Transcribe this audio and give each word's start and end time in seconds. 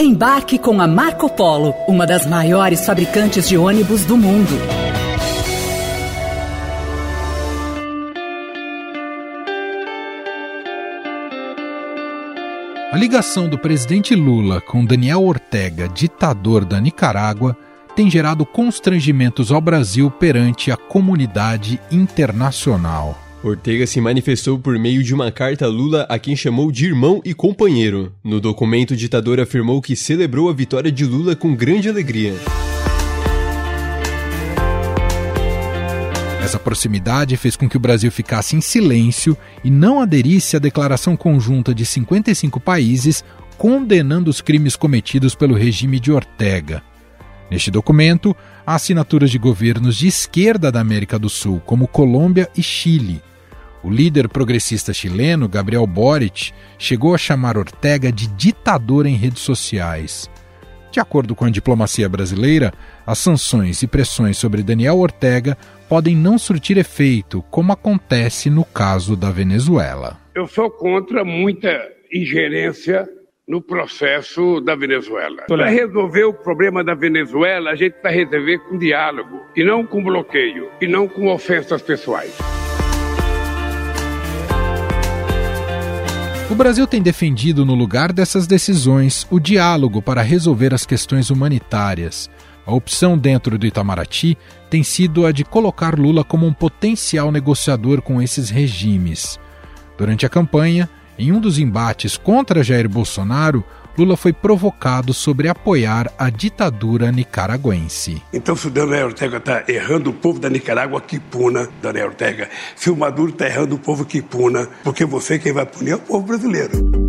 Embarque 0.00 0.60
com 0.60 0.80
a 0.80 0.86
Marco 0.86 1.28
Polo, 1.28 1.74
uma 1.88 2.06
das 2.06 2.24
maiores 2.24 2.86
fabricantes 2.86 3.48
de 3.48 3.58
ônibus 3.58 4.04
do 4.04 4.16
mundo. 4.16 4.54
A 12.92 12.96
ligação 12.96 13.48
do 13.48 13.58
presidente 13.58 14.14
Lula 14.14 14.60
com 14.60 14.84
Daniel 14.84 15.24
Ortega, 15.24 15.88
ditador 15.88 16.64
da 16.64 16.80
Nicarágua, 16.80 17.56
tem 17.96 18.08
gerado 18.08 18.46
constrangimentos 18.46 19.50
ao 19.50 19.60
Brasil 19.60 20.12
perante 20.12 20.70
a 20.70 20.76
comunidade 20.76 21.80
internacional. 21.90 23.27
Ortega 23.42 23.86
se 23.86 24.00
manifestou 24.00 24.58
por 24.58 24.76
meio 24.78 25.02
de 25.02 25.14
uma 25.14 25.30
carta 25.30 25.64
a 25.64 25.68
Lula 25.68 26.02
a 26.08 26.18
quem 26.18 26.34
chamou 26.34 26.72
de 26.72 26.86
irmão 26.86 27.22
e 27.24 27.32
companheiro. 27.32 28.12
No 28.22 28.40
documento, 28.40 28.92
o 28.92 28.96
ditador 28.96 29.38
afirmou 29.38 29.80
que 29.80 29.94
celebrou 29.94 30.48
a 30.50 30.52
vitória 30.52 30.90
de 30.90 31.04
Lula 31.04 31.36
com 31.36 31.54
grande 31.54 31.88
alegria. 31.88 32.34
Essa 36.42 36.58
proximidade 36.58 37.36
fez 37.36 37.54
com 37.54 37.68
que 37.68 37.76
o 37.76 37.80
Brasil 37.80 38.10
ficasse 38.10 38.56
em 38.56 38.60
silêncio 38.60 39.36
e 39.62 39.70
não 39.70 40.00
aderisse 40.00 40.56
à 40.56 40.58
declaração 40.58 41.16
conjunta 41.16 41.72
de 41.72 41.86
55 41.86 42.58
países 42.58 43.22
condenando 43.56 44.30
os 44.30 44.40
crimes 44.40 44.74
cometidos 44.74 45.34
pelo 45.34 45.54
regime 45.54 46.00
de 46.00 46.10
Ortega. 46.10 46.82
Neste 47.50 47.70
documento, 47.70 48.34
há 48.66 48.74
assinaturas 48.74 49.30
de 49.30 49.38
governos 49.38 49.96
de 49.96 50.08
esquerda 50.08 50.72
da 50.72 50.80
América 50.80 51.18
do 51.18 51.28
Sul, 51.28 51.62
como 51.64 51.86
Colômbia 51.86 52.48
e 52.56 52.62
Chile. 52.62 53.22
O 53.82 53.90
líder 53.90 54.28
progressista 54.28 54.92
chileno, 54.92 55.48
Gabriel 55.48 55.86
Boric, 55.86 56.52
chegou 56.78 57.14
a 57.14 57.18
chamar 57.18 57.56
Ortega 57.56 58.10
de 58.10 58.26
ditador 58.26 59.06
em 59.06 59.14
redes 59.14 59.42
sociais. 59.42 60.28
De 60.90 60.98
acordo 60.98 61.34
com 61.34 61.44
a 61.44 61.50
diplomacia 61.50 62.08
brasileira, 62.08 62.72
as 63.06 63.18
sanções 63.18 63.82
e 63.82 63.86
pressões 63.86 64.36
sobre 64.36 64.62
Daniel 64.62 64.98
Ortega 64.98 65.56
podem 65.88 66.16
não 66.16 66.38
surtir 66.38 66.76
efeito, 66.76 67.42
como 67.50 67.72
acontece 67.72 68.50
no 68.50 68.64
caso 68.64 69.14
da 69.14 69.30
Venezuela. 69.30 70.18
Eu 70.34 70.46
sou 70.46 70.70
contra 70.70 71.24
muita 71.24 71.70
ingerência 72.12 73.08
no 73.46 73.62
processo 73.62 74.60
da 74.60 74.74
Venezuela. 74.74 75.44
Para 75.46 75.68
resolver 75.68 76.24
o 76.24 76.34
problema 76.34 76.82
da 76.82 76.94
Venezuela, 76.94 77.70
a 77.70 77.76
gente 77.76 77.96
vai 78.02 78.14
resolver 78.14 78.58
com 78.58 78.76
diálogo, 78.76 79.40
e 79.56 79.64
não 79.64 79.86
com 79.86 80.02
bloqueio, 80.02 80.68
e 80.80 80.86
não 80.86 81.08
com 81.08 81.28
ofensas 81.28 81.80
pessoais. 81.80 82.36
O 86.50 86.54
Brasil 86.54 86.86
tem 86.86 87.02
defendido, 87.02 87.62
no 87.62 87.74
lugar 87.74 88.10
dessas 88.10 88.46
decisões, 88.46 89.26
o 89.30 89.38
diálogo 89.38 90.00
para 90.00 90.22
resolver 90.22 90.72
as 90.72 90.86
questões 90.86 91.28
humanitárias. 91.28 92.30
A 92.66 92.72
opção 92.72 93.18
dentro 93.18 93.58
do 93.58 93.66
Itamaraty 93.66 94.36
tem 94.70 94.82
sido 94.82 95.26
a 95.26 95.32
de 95.32 95.44
colocar 95.44 95.98
Lula 95.98 96.24
como 96.24 96.46
um 96.46 96.52
potencial 96.52 97.30
negociador 97.30 98.00
com 98.00 98.22
esses 98.22 98.48
regimes. 98.48 99.38
Durante 99.98 100.24
a 100.24 100.28
campanha, 100.30 100.88
em 101.18 101.32
um 101.32 101.40
dos 101.40 101.58
embates 101.58 102.16
contra 102.16 102.64
Jair 102.64 102.88
Bolsonaro, 102.88 103.62
Lula 103.98 104.16
foi 104.16 104.32
provocado 104.32 105.12
sobre 105.12 105.48
apoiar 105.48 106.08
a 106.16 106.30
ditadura 106.30 107.10
nicaragüense. 107.10 108.22
Então, 108.32 108.54
se 108.54 108.68
o 108.68 108.70
Daniel 108.70 109.06
Ortega 109.06 109.38
está 109.38 109.64
errando 109.66 110.10
o 110.10 110.12
povo 110.12 110.38
da 110.38 110.48
Nicarágua, 110.48 111.00
que 111.00 111.18
puna, 111.18 111.68
Daniel 111.82 112.06
Ortega. 112.06 112.48
Se 112.76 112.90
o 112.90 112.96
Maduro 112.96 113.32
está 113.32 113.46
errando 113.46 113.74
o 113.74 113.78
povo, 113.78 114.04
que 114.04 114.22
puna, 114.22 114.68
porque 114.84 115.04
você 115.04 115.36
quem 115.36 115.52
vai 115.52 115.66
punir 115.66 115.90
é 115.90 115.96
o 115.96 115.98
povo 115.98 116.26
brasileiro. 116.26 117.08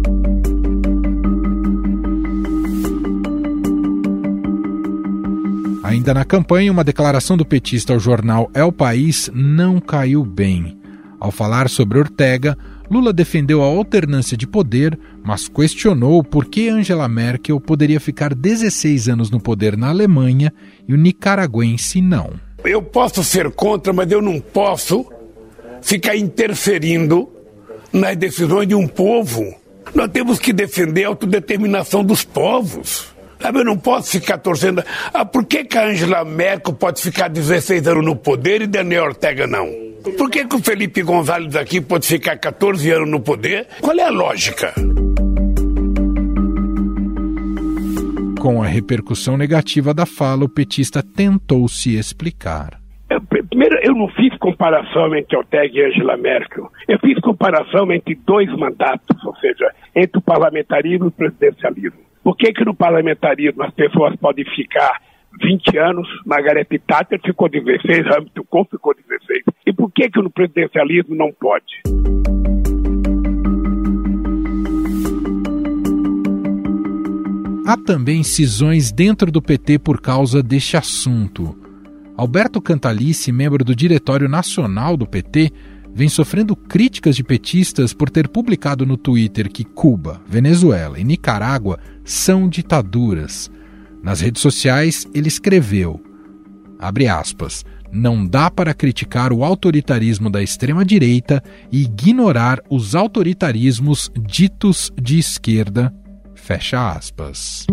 Ainda 5.83 6.13
na 6.13 6.25
campanha, 6.25 6.71
uma 6.71 6.83
declaração 6.83 7.37
do 7.37 7.45
petista 7.45 7.93
ao 7.93 7.99
jornal 7.99 8.49
El 8.53 8.71
País 8.71 9.29
não 9.31 9.79
caiu 9.79 10.25
bem. 10.25 10.79
Ao 11.19 11.31
falar 11.31 11.69
sobre 11.69 11.99
Ortega, 11.99 12.57
Lula 12.89 13.13
defendeu 13.13 13.61
a 13.61 13.65
alternância 13.65 14.35
de 14.35 14.47
poder, 14.47 14.97
mas 15.23 15.47
questionou 15.47 16.23
por 16.23 16.45
que 16.45 16.69
Angela 16.69 17.07
Merkel 17.07 17.59
poderia 17.59 17.99
ficar 17.99 18.33
16 18.33 19.09
anos 19.09 19.29
no 19.29 19.39
poder 19.39 19.77
na 19.77 19.89
Alemanha 19.89 20.51
e 20.87 20.93
o 20.93 20.97
nicaragüense 20.97 22.01
não. 22.01 22.31
Eu 22.63 22.81
posso 22.81 23.23
ser 23.23 23.51
contra, 23.51 23.93
mas 23.93 24.11
eu 24.11 24.21
não 24.21 24.39
posso 24.39 25.05
ficar 25.81 26.15
interferindo 26.15 27.29
nas 27.93 28.15
decisões 28.15 28.67
de 28.67 28.75
um 28.75 28.87
povo. 28.87 29.53
Nós 29.93 30.09
temos 30.11 30.39
que 30.39 30.51
defender 30.51 31.05
a 31.05 31.09
autodeterminação 31.09 32.03
dos 32.03 32.23
povos. 32.23 33.07
Eu 33.41 33.63
não 33.63 33.77
posso 33.77 34.11
ficar 34.11 34.37
torcendo. 34.37 34.83
Ah, 35.13 35.23
por 35.23 35.45
que, 35.45 35.63
que 35.63 35.77
a 35.77 35.87
Angela 35.87 36.25
Merkel 36.25 36.73
pode 36.73 37.01
ficar 37.01 37.29
16 37.29 37.87
anos 37.87 38.05
no 38.05 38.15
poder 38.15 38.61
e 38.61 38.67
Daniel 38.67 39.05
Ortega 39.05 39.47
não? 39.47 39.88
Por 40.17 40.29
que, 40.29 40.45
que 40.45 40.55
o 40.55 40.59
Felipe 40.59 41.03
Gonzalez 41.03 41.55
aqui 41.55 41.81
pode 41.81 42.07
ficar 42.07 42.37
14 42.37 42.91
anos 42.91 43.09
no 43.09 43.19
poder? 43.19 43.67
Qual 43.81 43.97
é 43.97 44.03
a 44.03 44.09
lógica? 44.09 44.73
Com 48.39 48.63
a 48.63 48.67
repercussão 48.67 49.35
negativa 49.35 49.93
da 49.93 50.05
fala, 50.05 50.45
o 50.45 50.49
petista 50.49 51.03
tentou 51.03 51.67
se 51.67 51.97
explicar. 51.97 52.79
Eu, 53.09 53.21
primeiro, 53.21 53.77
eu 53.83 53.93
não 53.93 54.07
fiz 54.09 54.37
comparação 54.37 55.15
entre 55.15 55.35
Ortega 55.35 55.77
e 55.77 55.85
Angela 55.85 56.15
Merkel. 56.15 56.71
Eu 56.87 56.99
fiz 56.99 57.19
comparação 57.19 57.91
entre 57.91 58.15
dois 58.25 58.49
mandatos, 58.57 59.23
ou 59.25 59.35
seja, 59.37 59.73
entre 59.95 60.19
o 60.19 60.21
parlamentarismo 60.21 61.05
e 61.05 61.07
o 61.07 61.11
presidencialismo. 61.11 61.99
Por 62.23 62.37
que, 62.37 62.53
que 62.53 62.63
no 62.63 62.75
parlamentarismo 62.75 63.63
as 63.63 63.73
pessoas 63.73 64.15
podem 64.17 64.45
ficar 64.45 65.01
20 65.41 65.77
anos, 65.77 66.07
Margaret 66.25 66.65
Thatcher 66.87 67.19
ficou 67.23 67.49
16, 67.49 68.07
Hamilton 68.07 68.43
Kohl 68.49 68.67
ficou 68.69 68.93
16. 68.95 69.43
Por 69.79 69.89
que, 69.93 70.09
que 70.09 70.21
no 70.21 70.29
presidencialismo 70.29 71.15
não 71.15 71.31
pode? 71.31 71.63
Há 77.65 77.77
também 77.77 78.21
cisões 78.21 78.91
dentro 78.91 79.31
do 79.31 79.41
PT 79.41 79.79
por 79.79 80.01
causa 80.01 80.43
deste 80.43 80.75
assunto. 80.75 81.57
Alberto 82.17 82.61
Cantalice, 82.61 83.31
membro 83.31 83.63
do 83.63 83.73
Diretório 83.73 84.27
Nacional 84.27 84.97
do 84.97 85.07
PT, 85.07 85.49
vem 85.93 86.09
sofrendo 86.09 86.57
críticas 86.57 87.15
de 87.15 87.23
petistas 87.23 87.93
por 87.93 88.09
ter 88.09 88.27
publicado 88.27 88.85
no 88.85 88.97
Twitter 88.97 89.49
que 89.49 89.63
Cuba, 89.63 90.21
Venezuela 90.27 90.99
e 90.99 91.05
Nicarágua 91.05 91.79
são 92.03 92.49
ditaduras. 92.49 93.49
Nas 94.03 94.19
redes 94.19 94.41
sociais, 94.41 95.09
ele 95.13 95.29
escreveu: 95.29 96.03
abre 96.77 97.07
aspas, 97.07 97.63
não 97.91 98.25
dá 98.25 98.49
para 98.49 98.73
criticar 98.73 99.33
o 99.33 99.43
autoritarismo 99.43 100.29
da 100.29 100.41
extrema-direita 100.41 101.43
e 101.71 101.83
ignorar 101.83 102.61
os 102.69 102.95
autoritarismos 102.95 104.11
ditos 104.19 104.91
de 104.99 105.17
esquerda. 105.19 105.93
Fecha 106.35 106.91
aspas. 106.91 107.67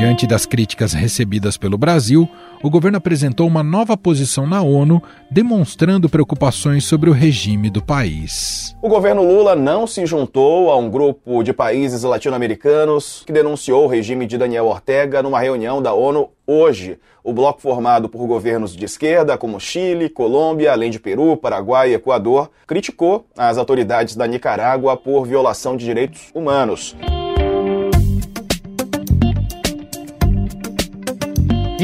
Diante 0.00 0.26
das 0.26 0.46
críticas 0.46 0.94
recebidas 0.94 1.58
pelo 1.58 1.76
Brasil, 1.76 2.26
o 2.62 2.70
governo 2.70 2.96
apresentou 2.96 3.46
uma 3.46 3.62
nova 3.62 3.98
posição 3.98 4.46
na 4.46 4.62
ONU, 4.62 5.02
demonstrando 5.30 6.08
preocupações 6.08 6.86
sobre 6.86 7.10
o 7.10 7.12
regime 7.12 7.68
do 7.68 7.82
país. 7.82 8.74
O 8.80 8.88
governo 8.88 9.22
Lula 9.22 9.54
não 9.54 9.86
se 9.86 10.06
juntou 10.06 10.70
a 10.70 10.76
um 10.78 10.88
grupo 10.88 11.42
de 11.42 11.52
países 11.52 12.02
latino-americanos 12.02 13.24
que 13.26 13.32
denunciou 13.32 13.84
o 13.84 13.88
regime 13.88 14.24
de 14.24 14.38
Daniel 14.38 14.68
Ortega 14.68 15.22
numa 15.22 15.38
reunião 15.38 15.82
da 15.82 15.92
ONU 15.92 16.30
hoje. 16.46 16.98
O 17.22 17.34
bloco 17.34 17.60
formado 17.60 18.08
por 18.08 18.26
governos 18.26 18.74
de 18.74 18.86
esquerda, 18.86 19.36
como 19.36 19.60
Chile, 19.60 20.08
Colômbia, 20.08 20.72
além 20.72 20.90
de 20.90 20.98
Peru, 20.98 21.36
Paraguai 21.36 21.90
e 21.90 21.94
Equador, 21.94 22.50
criticou 22.66 23.26
as 23.36 23.58
autoridades 23.58 24.16
da 24.16 24.26
Nicarágua 24.26 24.96
por 24.96 25.26
violação 25.26 25.76
de 25.76 25.84
direitos 25.84 26.30
humanos. 26.34 26.96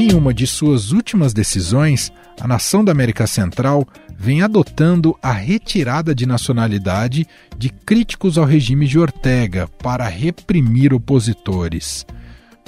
Em 0.09 0.15
uma 0.15 0.33
de 0.33 0.47
suas 0.47 0.93
últimas 0.93 1.35
decisões, 1.35 2.13
a 2.41 2.47
nação 2.47 2.85
da 2.85 2.93
América 2.93 3.27
Central 3.27 3.85
vem 4.17 4.41
adotando 4.41 5.19
a 5.21 5.33
retirada 5.33 6.15
de 6.15 6.25
nacionalidade 6.27 7.27
de 7.59 7.71
críticos 7.71 8.39
ao 8.39 8.45
regime 8.45 8.87
de 8.87 9.01
Ortega 9.01 9.67
para 9.83 10.07
reprimir 10.07 10.95
opositores. 10.95 12.07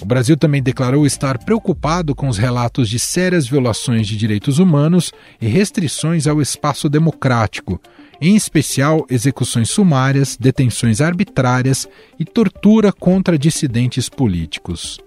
O 0.03 0.05
Brasil 0.05 0.37
também 0.37 0.61
declarou 0.61 1.07
estar 1.07 1.39
preocupado 1.39 2.13
com 2.13 2.27
os 2.27 2.39
relatos 2.39 2.89
de 2.89 2.99
sérias 2.99 3.47
violações 3.47 4.09
de 4.09 4.17
direitos 4.17 4.59
humanos 4.59 5.13
e 5.41 5.47
restrições 5.47 6.27
ao 6.27 6.43
espaço 6.43 6.89
democrático, 6.89 7.81
em 8.21 8.35
especial 8.35 9.07
execuções 9.09 9.71
sumárias, 9.71 10.37
detenções 10.37 11.01
arbitrárias 11.01 11.87
e 12.19 12.25
tortura 12.25 12.93
contra 12.93 13.39
dissidentes 13.39 14.09
políticos. 14.09 14.99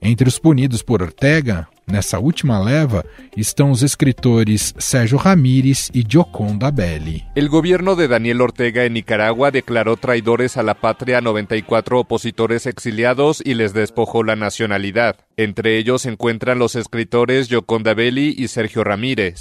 Entre 0.00 0.28
os 0.28 0.38
punidos 0.38 0.82
por 0.82 1.02
Ortega, 1.02 1.68
Nessa 1.90 2.18
última 2.18 2.62
leva 2.62 3.02
estão 3.34 3.70
os 3.70 3.82
escritores 3.82 4.74
Sérgio 4.76 5.16
Ramírez 5.16 5.90
e 5.94 6.04
Gioconda 6.06 6.70
Belli. 6.70 7.24
El 7.34 7.48
gobierno 7.48 7.96
de 7.96 8.08
Daniel 8.08 8.42
Ortega 8.42 8.84
en 8.84 8.92
Nicaragua 8.92 9.50
declaró 9.50 9.96
traidores 9.96 10.58
a 10.58 10.62
la 10.62 10.74
patria 10.74 11.18
a 11.18 11.20
94 11.22 11.98
opositores 11.98 12.66
exiliados 12.66 13.40
y 13.42 13.54
les 13.54 13.72
despojó 13.72 14.22
la 14.22 14.36
nacionalidad. 14.36 15.16
Entre 15.38 15.78
ellos 15.78 16.02
se 16.02 16.10
encuentran 16.10 16.58
los 16.58 16.76
escritores 16.76 17.48
Gioconda 17.48 17.94
Belli 17.94 18.34
y 18.36 18.48
Sergio 18.48 18.84
Ramírez. 18.84 19.40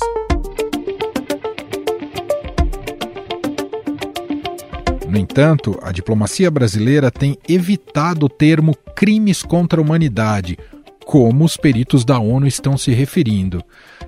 No 5.07 5.17
entanto, 5.17 5.79
a 5.81 5.91
diplomacia 5.91 6.51
brasileira 6.51 7.09
tem 7.09 7.37
evitado 7.47 8.25
o 8.25 8.29
termo 8.29 8.75
crimes 8.93 9.41
contra 9.41 9.79
a 9.79 9.83
humanidade, 9.83 10.57
como 11.05 11.45
os 11.45 11.55
peritos 11.55 12.03
da 12.03 12.19
ONU 12.19 12.45
estão 12.45 12.77
se 12.77 12.91
referindo. 12.91 13.63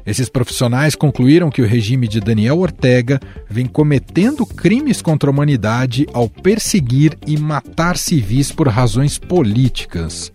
Esses 0.06 0.28
profissionais 0.28 0.96
concluíram 0.96 1.50
que 1.50 1.62
o 1.62 1.66
regime 1.66 2.06
de 2.06 2.20
Daniel 2.20 2.60
Ortega 2.60 3.18
vem 3.50 3.66
cometendo 3.66 4.46
crimes 4.46 5.02
contra 5.02 5.30
a 5.30 5.32
humanidade 5.32 6.06
ao 6.12 6.28
perseguir 6.28 7.18
e 7.26 7.38
matar 7.38 7.98
civis 7.98 8.52
por 8.52 8.68
razões 8.68 9.18
políticas. 9.18 10.34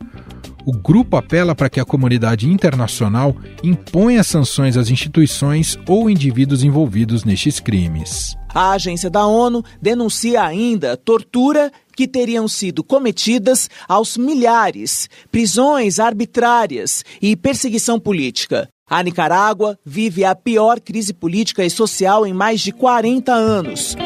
O 0.64 0.72
grupo 0.72 1.18
apela 1.18 1.54
para 1.54 1.68
que 1.68 1.78
a 1.78 1.84
comunidade 1.84 2.48
internacional 2.48 3.36
imponha 3.62 4.24
sanções 4.24 4.78
às 4.78 4.88
instituições 4.88 5.78
ou 5.86 6.08
indivíduos 6.08 6.64
envolvidos 6.64 7.22
nestes 7.22 7.60
crimes. 7.60 8.34
A 8.54 8.70
agência 8.70 9.10
da 9.10 9.26
ONU 9.26 9.64
denuncia 9.82 10.44
ainda 10.44 10.96
tortura 10.96 11.72
que 11.96 12.06
teriam 12.06 12.46
sido 12.46 12.84
cometidas 12.84 13.68
aos 13.88 14.16
milhares, 14.16 15.08
prisões 15.30 15.98
arbitrárias 15.98 17.04
e 17.20 17.34
perseguição 17.34 17.98
política. 17.98 18.68
A 18.88 19.02
Nicarágua 19.02 19.76
vive 19.84 20.24
a 20.24 20.36
pior 20.36 20.78
crise 20.78 21.12
política 21.12 21.64
e 21.64 21.70
social 21.70 22.24
em 22.24 22.32
mais 22.32 22.60
de 22.60 22.70
40 22.70 23.32
anos. 23.32 23.96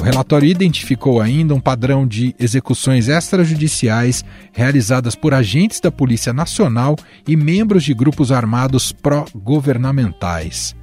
O 0.00 0.02
relatório 0.02 0.48
identificou 0.48 1.20
ainda 1.20 1.54
um 1.54 1.60
padrão 1.60 2.04
de 2.04 2.34
execuções 2.38 3.06
extrajudiciais 3.06 4.24
realizadas 4.50 5.14
por 5.14 5.34
agentes 5.34 5.78
da 5.78 5.92
Polícia 5.92 6.32
Nacional 6.32 6.96
e 7.28 7.36
membros 7.36 7.84
de 7.84 7.94
grupos 7.94 8.32
armados 8.32 8.90
pró-governamentais. 8.90 10.79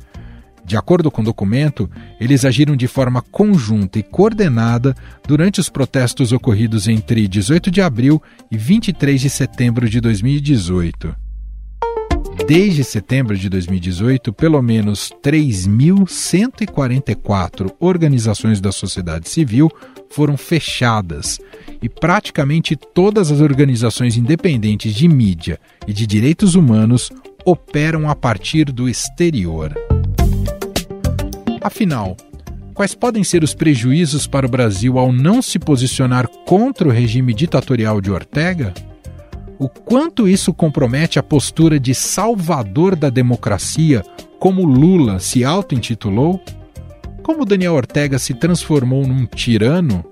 De 0.68 0.76
acordo 0.76 1.10
com 1.10 1.22
o 1.22 1.26
documento, 1.26 1.90
eles 2.20 2.44
agiram 2.44 2.76
de 2.76 2.90
forma 2.90 3.22
conjunta 3.22 4.00
e 4.00 4.04
coordenada 4.04 4.94
durante 5.26 5.62
os 5.62 5.70
protestos 5.70 6.34
ocorridos 6.34 6.90
entre 6.90 7.26
18 7.26 7.72
de 7.72 7.82
abril 7.82 8.22
e 8.52 8.58
23 8.58 9.22
de 9.22 9.30
setembro 9.30 9.90
de 9.90 10.02
2018. 10.02 11.16
Desde 12.46 12.84
setembro 12.84 13.38
de 13.38 13.48
2018, 13.48 14.34
pelo 14.34 14.62
menos 14.62 15.14
3.144 15.24 17.74
organizações 17.80 18.60
da 18.60 18.74
sociedade 18.74 19.30
civil 19.30 19.72
foram 20.10 20.36
fechadas 20.36 21.40
e 21.82 21.88
praticamente 21.88 22.76
todas 22.76 23.32
as 23.32 23.40
organizações 23.40 24.18
independentes 24.18 24.94
de 24.94 25.08
mídia 25.08 25.62
e 25.88 25.94
de 25.94 26.06
direitos 26.06 26.56
humanos 26.56 27.10
operam 27.46 28.10
a 28.10 28.16
partir 28.16 28.66
do 28.66 28.90
exterior. 28.90 29.87
Afinal, 31.68 32.16
quais 32.74 32.96
podem 32.96 33.26
ser 33.26 33.44
os 33.44 33.54
prejuízos 33.54 34.26
para 34.26 34.46
o 34.46 34.50
Brasil 34.50 34.98
ao 34.98 35.12
não 35.12 35.42
se 35.42 35.60
posicionar 35.60 36.26
contra 36.46 36.88
o 36.88 36.92
regime 36.92 37.34
ditatorial 37.34 38.00
de 38.00 38.10
Ortega? 38.10 38.74
O 39.60 39.68
quanto 39.68 40.30
isso 40.30 40.54
compromete 40.54 41.20
a 41.20 41.24
postura 41.24 41.78
de 41.78 41.94
salvador 41.94 42.96
da 42.96 43.10
democracia, 43.10 44.02
como 44.40 44.64
Lula 44.64 45.20
se 45.20 45.44
auto-intitulou? 45.44 46.42
Como 47.22 47.44
Daniel 47.44 47.74
Ortega 47.74 48.18
se 48.18 48.34
transformou 48.34 49.06
num 49.06 49.26
tirano? 49.26 50.06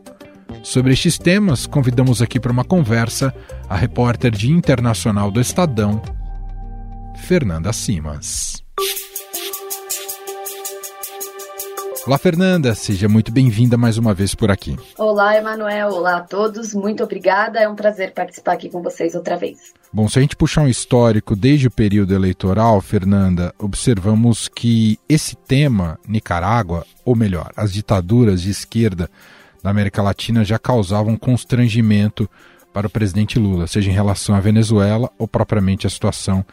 Sobre 0.61 0.91
estes 0.91 1.17
temas, 1.17 1.65
convidamos 1.65 2.21
aqui 2.21 2.37
para 2.37 2.51
uma 2.51 2.65
conversa 2.65 3.33
a 3.69 3.77
repórter 3.77 4.31
de 4.31 4.51
internacional 4.51 5.31
do 5.31 5.39
Estadão, 5.39 6.01
Fernanda 7.25 7.71
Simas. 7.71 8.61
Olá, 12.05 12.19
Fernanda, 12.19 12.75
seja 12.75 13.09
muito 13.09 13.31
bem-vinda 13.31 13.77
mais 13.77 13.97
uma 13.97 14.13
vez 14.13 14.35
por 14.35 14.51
aqui. 14.51 14.77
Olá, 14.95 15.35
Emanuel, 15.35 15.89
olá 15.89 16.17
a 16.17 16.21
todos, 16.21 16.71
muito 16.71 17.03
obrigada, 17.03 17.59
é 17.59 17.67
um 17.67 17.73
prazer 17.73 18.13
participar 18.13 18.53
aqui 18.53 18.69
com 18.69 18.79
vocês 18.79 19.15
outra 19.15 19.35
vez. 19.35 19.73
Bom, 19.91 20.07
se 20.07 20.19
a 20.19 20.21
gente 20.21 20.35
puxar 20.35 20.61
um 20.61 20.67
histórico 20.67 21.35
desde 21.35 21.65
o 21.65 21.71
período 21.71 22.13
eleitoral, 22.13 22.79
Fernanda, 22.79 23.51
observamos 23.57 24.47
que 24.47 24.99
esse 25.09 25.35
tema, 25.35 25.99
Nicarágua, 26.07 26.85
ou 27.03 27.15
melhor, 27.15 27.51
as 27.57 27.73
ditaduras 27.73 28.43
de 28.43 28.51
esquerda 28.51 29.09
da 29.63 29.71
América 29.71 30.03
Latina 30.03 30.45
já 30.45 30.59
causavam 30.59 31.17
constrangimento 31.17 32.29
para 32.71 32.85
o 32.85 32.89
presidente 32.89 33.39
Lula, 33.39 33.65
seja 33.65 33.89
em 33.89 33.93
relação 33.95 34.35
à 34.35 34.39
Venezuela 34.39 35.09
ou 35.17 35.27
propriamente 35.27 35.87
a 35.87 35.89
situação 35.89 36.45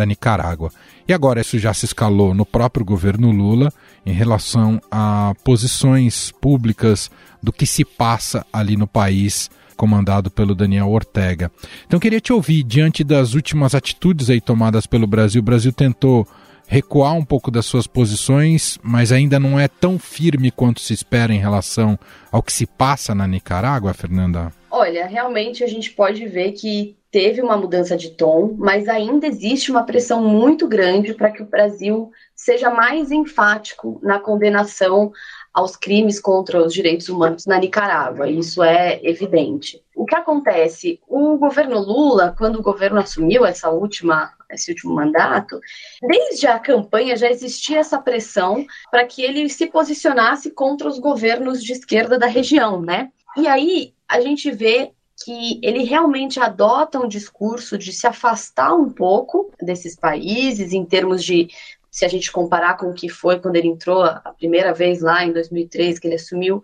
da 0.00 0.06
Nicarágua. 0.06 0.70
E 1.06 1.12
agora 1.12 1.42
isso 1.42 1.58
já 1.58 1.74
se 1.74 1.84
escalou 1.84 2.34
no 2.34 2.46
próprio 2.46 2.84
governo 2.84 3.30
Lula 3.30 3.70
em 4.04 4.12
relação 4.12 4.80
a 4.90 5.34
posições 5.44 6.32
públicas 6.40 7.10
do 7.42 7.52
que 7.52 7.66
se 7.66 7.84
passa 7.84 8.44
ali 8.50 8.76
no 8.76 8.86
país 8.86 9.50
comandado 9.76 10.30
pelo 10.30 10.54
Daniel 10.54 10.88
Ortega. 10.88 11.50
Então 11.86 12.00
queria 12.00 12.20
te 12.20 12.32
ouvir 12.32 12.62
diante 12.62 13.04
das 13.04 13.34
últimas 13.34 13.74
atitudes 13.74 14.30
aí 14.30 14.40
tomadas 14.40 14.86
pelo 14.86 15.06
Brasil. 15.06 15.40
O 15.40 15.44
Brasil 15.44 15.72
tentou 15.72 16.26
recuar 16.66 17.14
um 17.14 17.24
pouco 17.24 17.50
das 17.50 17.66
suas 17.66 17.86
posições, 17.86 18.78
mas 18.82 19.12
ainda 19.12 19.38
não 19.38 19.58
é 19.58 19.68
tão 19.68 19.98
firme 19.98 20.50
quanto 20.50 20.80
se 20.80 20.94
espera 20.94 21.34
em 21.34 21.38
relação 21.38 21.98
ao 22.30 22.42
que 22.42 22.52
se 22.52 22.66
passa 22.66 23.14
na 23.14 23.26
Nicarágua, 23.26 23.92
Fernanda? 23.92 24.52
Olha, 24.70 25.06
realmente 25.06 25.64
a 25.64 25.66
gente 25.66 25.90
pode 25.90 26.26
ver 26.26 26.52
que 26.52 26.94
teve 27.10 27.42
uma 27.42 27.56
mudança 27.56 27.96
de 27.96 28.10
tom, 28.10 28.54
mas 28.56 28.88
ainda 28.88 29.26
existe 29.26 29.70
uma 29.70 29.82
pressão 29.82 30.22
muito 30.22 30.68
grande 30.68 31.14
para 31.14 31.30
que 31.30 31.42
o 31.42 31.46
Brasil 31.46 32.10
seja 32.34 32.70
mais 32.70 33.10
enfático 33.10 33.98
na 34.02 34.18
condenação 34.18 35.12
aos 35.52 35.74
crimes 35.76 36.20
contra 36.20 36.64
os 36.64 36.72
direitos 36.72 37.08
humanos 37.08 37.44
na 37.44 37.58
Nicarágua. 37.58 38.30
Isso 38.30 38.62
é 38.62 39.00
evidente. 39.02 39.82
O 39.94 40.04
que 40.06 40.14
acontece? 40.14 41.00
O 41.08 41.36
governo 41.36 41.80
Lula, 41.80 42.34
quando 42.38 42.60
o 42.60 42.62
governo 42.62 43.00
assumiu 43.00 43.44
essa 43.44 43.68
última 43.70 44.32
esse 44.52 44.72
último 44.72 44.94
mandato, 44.94 45.60
desde 46.02 46.48
a 46.48 46.58
campanha 46.58 47.16
já 47.16 47.30
existia 47.30 47.78
essa 47.78 48.00
pressão 48.00 48.66
para 48.90 49.06
que 49.06 49.22
ele 49.22 49.48
se 49.48 49.66
posicionasse 49.66 50.50
contra 50.50 50.88
os 50.88 50.98
governos 50.98 51.62
de 51.62 51.72
esquerda 51.72 52.18
da 52.18 52.26
região, 52.26 52.80
né? 52.80 53.12
E 53.36 53.46
aí 53.46 53.94
a 54.08 54.20
gente 54.20 54.50
vê 54.50 54.90
que 55.24 55.60
ele 55.62 55.84
realmente 55.84 56.40
adota 56.40 56.98
um 56.98 57.08
discurso 57.08 57.76
de 57.76 57.92
se 57.92 58.06
afastar 58.06 58.74
um 58.74 58.90
pouco 58.90 59.50
desses 59.60 59.94
países 59.94 60.72
em 60.72 60.84
termos 60.84 61.22
de 61.22 61.48
se 61.90 62.04
a 62.04 62.08
gente 62.08 62.30
comparar 62.30 62.76
com 62.76 62.90
o 62.90 62.94
que 62.94 63.08
foi 63.08 63.38
quando 63.38 63.56
ele 63.56 63.68
entrou 63.68 64.02
a 64.02 64.34
primeira 64.38 64.72
vez 64.72 65.00
lá 65.00 65.24
em 65.24 65.32
2003 65.32 65.98
que 65.98 66.06
ele 66.06 66.14
assumiu, 66.14 66.62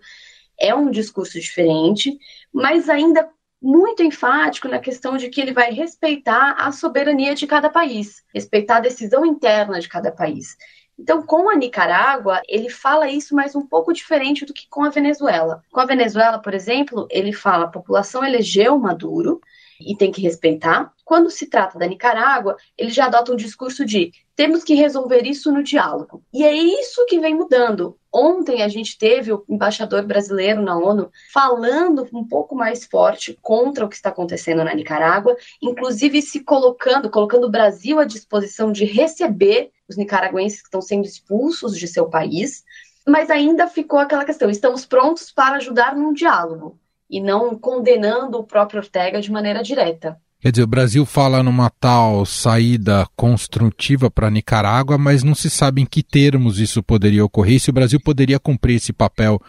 é 0.59 0.73
um 0.73 0.89
discurso 0.89 1.39
diferente, 1.39 2.17
mas 2.51 2.89
ainda 2.89 3.29
muito 3.61 4.03
enfático 4.03 4.67
na 4.67 4.79
questão 4.79 5.17
de 5.17 5.29
que 5.29 5.41
ele 5.41 5.51
vai 5.51 5.71
respeitar 5.71 6.55
a 6.57 6.71
soberania 6.71 7.35
de 7.35 7.45
cada 7.45 7.69
país, 7.69 8.23
respeitar 8.33 8.77
a 8.77 8.81
decisão 8.81 9.25
interna 9.25 9.79
de 9.79 9.89
cada 9.89 10.11
país. 10.11 10.55
Então, 10.99 11.21
com 11.21 11.49
a 11.49 11.55
Nicarágua, 11.55 12.41
ele 12.47 12.69
fala 12.69 13.09
isso, 13.09 13.35
mas 13.35 13.55
um 13.55 13.65
pouco 13.65 13.93
diferente 13.93 14.45
do 14.45 14.53
que 14.53 14.67
com 14.67 14.83
a 14.83 14.89
Venezuela. 14.89 15.63
Com 15.71 15.79
a 15.79 15.85
Venezuela, 15.85 16.39
por 16.39 16.53
exemplo, 16.53 17.07
ele 17.11 17.31
fala: 17.31 17.65
a 17.65 17.69
população 17.69 18.23
elegeu 18.23 18.77
Maduro 18.79 19.39
e 19.79 19.95
tem 19.95 20.11
que 20.11 20.21
respeitar. 20.21 20.91
Quando 21.05 21.29
se 21.29 21.47
trata 21.47 21.79
da 21.79 21.87
Nicarágua, 21.87 22.57
ele 22.77 22.89
já 22.89 23.05
adota 23.05 23.31
um 23.31 23.35
discurso 23.35 23.85
de 23.85 24.11
temos 24.35 24.63
que 24.63 24.73
resolver 24.73 25.25
isso 25.25 25.51
no 25.51 25.63
diálogo. 25.63 26.21
E 26.33 26.43
é 26.43 26.53
isso 26.53 27.05
que 27.05 27.19
vem 27.19 27.35
mudando. 27.35 27.97
Ontem 28.13 28.61
a 28.61 28.67
gente 28.67 28.97
teve 28.97 29.31
o 29.31 29.43
embaixador 29.47 30.03
brasileiro 30.03 30.61
na 30.61 30.77
ONU 30.77 31.11
falando 31.31 32.07
um 32.13 32.27
pouco 32.27 32.55
mais 32.55 32.85
forte 32.85 33.37
contra 33.41 33.85
o 33.85 33.89
que 33.89 33.95
está 33.95 34.09
acontecendo 34.09 34.63
na 34.63 34.73
Nicarágua, 34.73 35.35
inclusive 35.61 36.21
se 36.21 36.43
colocando, 36.43 37.09
colocando 37.09 37.45
o 37.45 37.51
Brasil 37.51 37.99
à 37.99 38.05
disposição 38.05 38.71
de 38.71 38.85
receber 38.85 39.71
os 39.89 39.97
nicaragüenses 39.97 40.61
que 40.61 40.67
estão 40.67 40.81
sendo 40.81 41.05
expulsos 41.05 41.77
de 41.77 41.87
seu 41.87 42.07
país, 42.07 42.63
mas 43.07 43.29
ainda 43.29 43.67
ficou 43.67 43.99
aquela 43.99 44.25
questão: 44.25 44.49
estamos 44.49 44.85
prontos 44.85 45.31
para 45.31 45.57
ajudar 45.57 45.95
num 45.95 46.13
diálogo 46.13 46.79
e 47.09 47.21
não 47.21 47.57
condenando 47.57 48.37
o 48.37 48.43
próprio 48.43 48.81
Ortega 48.81 49.21
de 49.21 49.31
maneira 49.31 49.63
direta. 49.63 50.19
Quer 50.39 50.51
dizer, 50.51 50.63
o 50.63 50.67
Brasil 50.67 51.05
fala 51.05 51.41
numa 51.41 51.69
tal 51.69 52.23
saída 52.25 53.07
construtiva 53.15 54.11
para 54.11 54.29
Nicarágua, 54.29 54.95
mas 54.95 55.23
não 55.23 55.33
se 55.33 55.49
sabe 55.49 55.81
em 55.81 55.85
que 55.85 56.03
termos 56.03 56.59
isso 56.59 56.83
poderia 56.83 57.25
ocorrer. 57.25 57.59
Se 57.59 57.71
o 57.71 57.73
Brasil 57.73 57.99
poderia 57.99 58.39
cumprir 58.39 58.75
esse 58.75 58.93
papel 58.93 59.41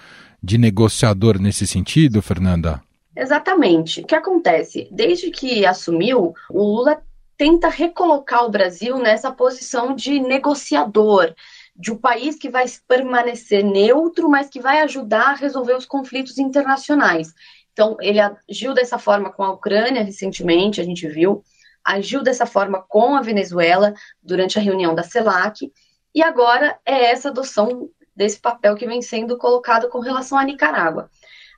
de 0.42 0.56
negociador 0.56 1.38
nesse 1.38 1.66
sentido, 1.66 2.22
Fernanda? 2.22 2.80
Exatamente. 3.14 4.00
O 4.00 4.06
que 4.06 4.14
acontece? 4.14 4.88
Desde 4.90 5.30
que 5.30 5.66
assumiu, 5.66 6.32
o 6.48 6.62
Lula 6.62 7.02
tenta 7.38 7.68
recolocar 7.68 8.44
o 8.44 8.50
Brasil 8.50 8.98
nessa 8.98 9.30
posição 9.30 9.94
de 9.94 10.18
negociador, 10.18 11.32
de 11.74 11.92
um 11.92 11.96
país 11.96 12.36
que 12.36 12.50
vai 12.50 12.66
permanecer 12.88 13.64
neutro, 13.64 14.28
mas 14.28 14.48
que 14.50 14.60
vai 14.60 14.80
ajudar 14.80 15.30
a 15.30 15.34
resolver 15.34 15.74
os 15.74 15.86
conflitos 15.86 16.36
internacionais. 16.36 17.32
Então, 17.72 17.96
ele 18.00 18.18
agiu 18.20 18.74
dessa 18.74 18.98
forma 18.98 19.32
com 19.32 19.44
a 19.44 19.52
Ucrânia 19.52 20.02
recentemente, 20.02 20.80
a 20.80 20.84
gente 20.84 21.06
viu, 21.06 21.44
agiu 21.84 22.24
dessa 22.24 22.44
forma 22.44 22.82
com 22.82 23.14
a 23.14 23.22
Venezuela 23.22 23.94
durante 24.20 24.58
a 24.58 24.62
reunião 24.62 24.92
da 24.92 25.04
CELAC, 25.04 25.72
e 26.12 26.20
agora 26.20 26.76
é 26.84 27.12
essa 27.12 27.28
adoção 27.28 27.88
desse 28.16 28.40
papel 28.40 28.74
que 28.74 28.86
vem 28.86 29.00
sendo 29.00 29.38
colocado 29.38 29.88
com 29.88 30.00
relação 30.00 30.36
à 30.36 30.42
Nicarágua. 30.42 31.08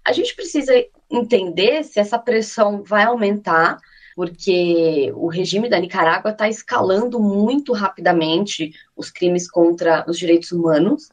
A 0.04 0.12
gente 0.12 0.36
precisa 0.36 0.74
entender 1.10 1.84
se 1.84 1.98
essa 1.98 2.18
pressão 2.18 2.82
vai 2.82 3.04
aumentar, 3.04 3.78
porque 4.14 5.12
o 5.14 5.28
regime 5.28 5.68
da 5.68 5.78
Nicarágua 5.78 6.30
está 6.30 6.48
escalando 6.48 7.20
muito 7.20 7.72
rapidamente 7.72 8.72
os 8.96 9.10
crimes 9.10 9.50
contra 9.50 10.04
os 10.08 10.18
direitos 10.18 10.52
humanos, 10.52 11.10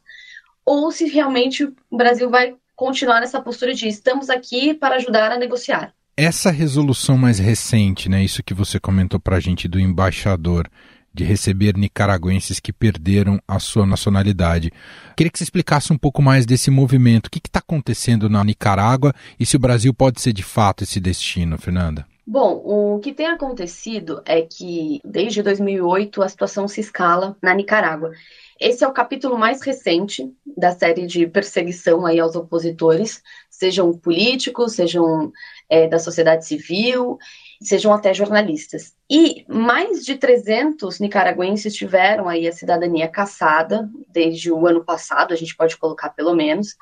ou 0.64 0.90
se 0.90 1.06
realmente 1.08 1.64
o 1.64 1.96
Brasil 1.96 2.28
vai 2.28 2.54
continuar 2.76 3.20
nessa 3.20 3.40
postura 3.40 3.74
de 3.74 3.88
estamos 3.88 4.30
aqui 4.30 4.74
para 4.74 4.96
ajudar 4.96 5.32
a 5.32 5.38
negociar. 5.38 5.92
Essa 6.16 6.50
resolução 6.50 7.16
mais 7.16 7.38
recente, 7.38 8.08
né, 8.08 8.22
isso 8.22 8.42
que 8.42 8.52
você 8.52 8.78
comentou 8.78 9.18
para 9.20 9.36
a 9.36 9.40
gente 9.40 9.68
do 9.68 9.78
embaixador, 9.78 10.68
de 11.12 11.24
receber 11.24 11.76
nicaragüenses 11.76 12.60
que 12.60 12.72
perderam 12.72 13.40
a 13.48 13.58
sua 13.58 13.84
nacionalidade. 13.84 14.72
Queria 15.16 15.30
que 15.30 15.38
você 15.38 15.44
explicasse 15.44 15.92
um 15.92 15.98
pouco 15.98 16.22
mais 16.22 16.46
desse 16.46 16.70
movimento. 16.70 17.26
O 17.26 17.30
que 17.30 17.40
está 17.44 17.58
acontecendo 17.58 18.28
na 18.28 18.44
Nicarágua 18.44 19.12
e 19.38 19.44
se 19.44 19.56
o 19.56 19.58
Brasil 19.58 19.92
pode 19.92 20.20
ser 20.20 20.32
de 20.32 20.42
fato 20.42 20.84
esse 20.84 21.00
destino, 21.00 21.58
Fernanda? 21.58 22.06
Bom, 22.30 22.60
o 22.62 23.00
que 23.00 23.14
tem 23.14 23.26
acontecido 23.26 24.20
é 24.26 24.42
que 24.42 25.00
desde 25.02 25.42
2008 25.42 26.22
a 26.22 26.28
situação 26.28 26.68
se 26.68 26.78
escala 26.78 27.34
na 27.42 27.54
Nicarágua. 27.54 28.12
Esse 28.60 28.84
é 28.84 28.86
o 28.86 28.92
capítulo 28.92 29.38
mais 29.38 29.62
recente 29.62 30.30
da 30.44 30.72
série 30.72 31.06
de 31.06 31.26
perseguição 31.26 32.04
aí 32.04 32.20
aos 32.20 32.36
opositores, 32.36 33.22
sejam 33.48 33.94
políticos, 33.94 34.74
sejam 34.74 35.32
é, 35.70 35.88
da 35.88 35.98
sociedade 35.98 36.44
civil, 36.44 37.16
sejam 37.62 37.94
até 37.94 38.12
jornalistas. 38.12 38.94
E 39.10 39.46
mais 39.48 40.04
de 40.04 40.18
300 40.18 41.00
nicaragüenses 41.00 41.72
tiveram 41.74 42.28
aí 42.28 42.46
a 42.46 42.52
cidadania 42.52 43.08
cassada 43.08 43.88
desde 44.06 44.52
o 44.52 44.66
ano 44.66 44.84
passado, 44.84 45.32
a 45.32 45.36
gente 45.36 45.56
pode 45.56 45.78
colocar 45.78 46.10
pelo 46.10 46.34
menos, 46.34 46.76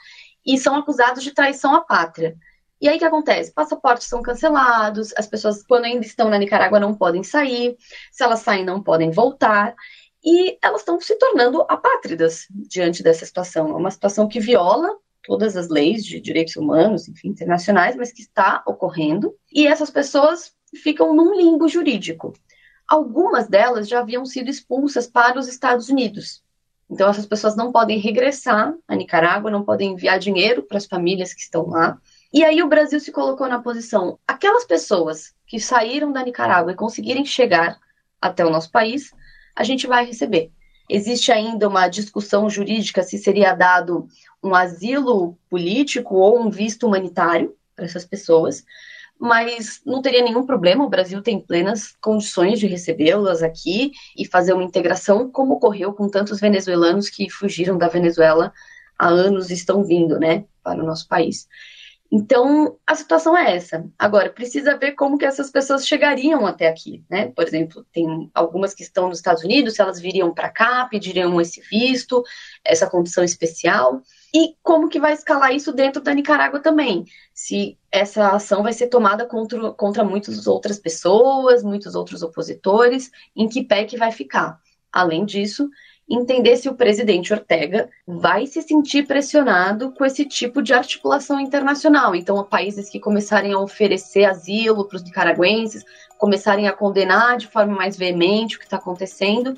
e 0.45 0.59
são 0.59 0.75
acusados 0.75 1.23
de 1.23 1.33
traição 1.33 1.73
à 1.73 1.83
pátria. 1.83 2.37
E 2.81 2.89
aí 2.89 2.97
o 2.97 2.99
que 2.99 3.05
acontece? 3.05 3.53
Passaportes 3.53 4.07
são 4.07 4.23
cancelados, 4.23 5.13
as 5.17 5.27
pessoas, 5.27 5.63
quando 5.63 5.85
ainda 5.85 6.05
estão 6.05 6.29
na 6.29 6.39
Nicarágua, 6.39 6.79
não 6.79 6.95
podem 6.95 7.23
sair, 7.23 7.77
se 8.13 8.23
elas 8.23 8.41
saem, 8.41 8.65
não 8.65 8.83
podem 8.83 9.11
voltar, 9.11 9.75
e 10.25 10.59
elas 10.63 10.81
estão 10.81 11.01
se 11.01 11.17
tornando 11.17 11.65
apátridas 11.69 12.47
diante 12.51 13.03
dessa 13.03 13.25
situação. 13.25 13.71
É 13.71 13.75
uma 13.75 13.91
situação 13.91 14.29
que 14.29 14.41
viola 14.41 14.89
todas 15.23 15.57
as 15.57 15.69
leis 15.69 16.05
de 16.05 16.21
direitos 16.21 16.57
humanos, 16.57 17.09
enfim, 17.09 17.29
internacionais, 17.29 17.97
mas 17.97 18.13
que 18.13 18.23
está 18.23 18.63
ocorrendo, 18.67 19.35
e 19.53 19.67
essas 19.67 19.91
pessoas 19.91 20.53
ficam 20.75 21.15
num 21.15 21.35
limbo 21.35 21.69
jurídico. 21.69 22.33
Algumas 22.87 23.49
delas 23.49 23.89
já 23.89 24.01
haviam 24.01 24.25
sido 24.25 24.49
expulsas 24.49 25.07
para 25.07 25.39
os 25.39 25.49
Estados 25.49 25.89
Unidos. 25.89 26.43
Então, 26.89 27.09
essas 27.09 27.27
pessoas 27.27 27.57
não 27.57 27.73
podem 27.73 27.99
regressar 27.99 28.73
à 28.87 28.95
Nicarágua, 28.95 29.51
não 29.51 29.65
podem 29.65 29.93
enviar 29.93 30.19
dinheiro 30.21 30.63
para 30.63 30.79
as 30.79 30.87
famílias 30.87 31.35
que 31.35 31.41
estão 31.41 31.67
lá. 31.67 31.99
E 32.33 32.45
aí 32.45 32.63
o 32.63 32.69
Brasil 32.69 33.01
se 33.01 33.13
colocou 33.13 33.49
na 33.49 33.61
posição, 33.61 34.19
aquelas 34.27 34.65
pessoas 34.65 35.35
que 35.47 35.61
saíram 35.61 36.13
da 36.13 36.23
Nicarágua 36.23 36.73
e 36.73 36.77
conseguirem 36.77 37.25
chegar 37.25 37.79
até 38.21 38.45
o 38.45 38.51
nosso 38.51 38.71
país, 38.71 39.13
a 39.55 39.63
gente 39.63 39.87
vai 39.87 40.05
receber. 40.05 40.51
Existe 40.89 41.33
ainda 41.33 41.69
uma 41.69 41.89
discussão 41.89 42.49
jurídica 42.49 43.03
se 43.03 43.19
seria 43.19 43.55
dado 43.55 44.07
um 44.43 44.55
asilo 44.55 45.37
político 45.49 46.17
ou 46.17 46.41
um 46.41 46.51
visto 46.51 46.87
humanitário 46.87 47.57
para 47.75 47.85
essas 47.85 48.05
pessoas, 48.05 48.65
mas 49.19 49.81
não 49.85 50.03
teria 50.03 50.23
nenhum 50.23 50.45
problema, 50.45 50.85
o 50.85 50.91
Brasil 50.91 51.23
tem 51.23 51.41
plenas 51.41 51.97
condições 52.01 52.61
de 52.61 52.67
recebê-las 52.67 53.43
aqui 53.43 53.93
e 54.17 54.27
fazer 54.27 54.53
uma 54.53 54.63
integração, 54.63 55.31
como 55.31 55.55
ocorreu 55.55 55.93
com 55.93 56.09
tantos 56.09 56.39
venezuelanos 56.39 57.09
que 57.09 57.31
fugiram 57.31 57.79
da 57.79 57.89
Venezuela 57.89 58.53
há 58.99 59.09
anos 59.09 59.51
e 59.51 59.55
estão 59.55 59.83
vindo, 59.83 60.19
né, 60.19 60.45
para 60.63 60.83
o 60.83 60.87
nosso 60.87 61.09
país. 61.09 61.49
Então, 62.11 62.79
a 62.87 62.95
situação 62.95 63.37
é 63.37 63.57
essa. 63.57 63.85
Agora, 63.99 64.31
precisa 64.31 64.77
ver 64.77 64.93
como 64.93 65.19
que 65.19 65.25
essas 65.25 65.51
pessoas 65.51 65.87
chegariam 65.87 66.47
até 66.47 66.69
aqui, 66.69 67.05
né? 67.11 67.33
Por 67.35 67.45
exemplo, 67.45 67.85
tem 67.93 68.31
algumas 68.33 68.75
que 68.75 68.83
estão 68.83 69.09
nos 69.09 69.19
Estados 69.19 69.43
Unidos, 69.43 69.75
se 69.75 69.83
elas 69.83 70.01
viriam 70.01 70.33
para 70.33 70.49
cá, 70.49 70.87
pediriam 70.87 71.41
esse 71.41 71.61
visto, 71.61 72.23
essa 72.65 72.89
condição 72.89 73.25
especial, 73.25 74.03
e 74.33 74.55
como 74.63 74.89
que 74.89 75.01
vai 75.01 75.15
escalar 75.15 75.55
isso 75.55 75.73
dentro 75.73 76.01
da 76.01 76.15
Nicarágua 76.15 76.61
também? 76.61 77.05
Se 77.35 77.77
essa 77.91 78.31
ação 78.31 78.63
vai 78.63 78.73
ser 78.73 78.89
tomada 78.89 79.27
contra, 79.27 79.73
contra 79.73 80.05
muitas 80.05 80.47
outras 80.47 80.79
pessoas, 80.79 81.63
muitos 81.63 81.95
outros 81.95 82.23
opositores, 82.23 83.11
em 83.35 83.49
que 83.49 83.65
pé 83.65 83.85
que 83.85 83.97
vai 83.97 84.13
ficar? 84.13 84.61
Além 84.93 85.25
disso, 85.25 85.69
entender 86.09 86.57
se 86.57 86.69
o 86.69 86.75
presidente 86.75 87.33
Ortega 87.33 87.89
vai 88.07 88.47
se 88.47 88.63
sentir 88.63 89.07
pressionado 89.07 89.93
com 89.93 90.05
esse 90.05 90.25
tipo 90.25 90.63
de 90.63 90.73
articulação 90.73 91.41
internacional. 91.41 92.15
Então, 92.15 92.43
países 92.45 92.89
que 92.89 93.01
começarem 93.01 93.53
a 93.53 93.59
oferecer 93.59 94.25
asilo 94.25 94.85
para 94.85 94.97
os 94.97 95.03
nicaragüenses, 95.03 95.85
começarem 96.19 96.69
a 96.69 96.73
condenar 96.73 97.37
de 97.37 97.49
forma 97.49 97.75
mais 97.75 97.97
veemente 97.97 98.57
o 98.57 98.59
que 98.59 98.65
está 98.65 98.77
acontecendo, 98.77 99.57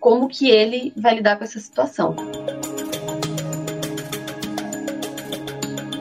como 0.00 0.28
que 0.28 0.48
ele 0.48 0.92
vai 0.96 1.16
lidar 1.16 1.36
com 1.36 1.44
essa 1.44 1.58
situação. 1.58 2.14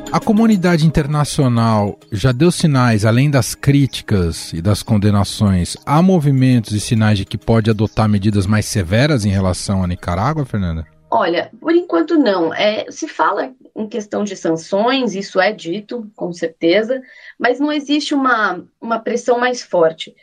A 0.09 0.21
comunidade 0.21 0.87
internacional 0.87 1.99
já 2.11 2.31
deu 2.31 2.49
sinais, 2.49 3.05
além 3.05 3.29
das 3.29 3.53
críticas 3.53 4.53
e 4.53 4.61
das 4.61 4.81
condenações, 4.81 5.75
há 5.85 6.01
movimentos 6.01 6.71
e 6.71 6.79
sinais 6.79 7.17
de 7.17 7.25
que 7.25 7.37
pode 7.37 7.69
adotar 7.69 8.07
medidas 8.07 8.47
mais 8.47 8.65
severas 8.65 9.25
em 9.25 9.29
relação 9.29 9.83
à 9.83 9.87
Nicarágua, 9.87 10.45
Fernanda? 10.45 10.85
Olha, 11.11 11.51
por 11.59 11.75
enquanto 11.75 12.17
não. 12.17 12.53
É, 12.53 12.89
se 12.89 13.07
fala 13.07 13.51
em 13.75 13.87
questão 13.87 14.23
de 14.23 14.35
sanções, 14.37 15.13
isso 15.13 15.41
é 15.41 15.51
dito, 15.51 16.09
com 16.15 16.31
certeza, 16.31 17.01
mas 17.37 17.59
não 17.59 17.71
existe 17.71 18.13
uma, 18.13 18.63
uma 18.79 18.99
pressão 18.99 19.37
mais 19.37 19.61
forte. 19.61 20.15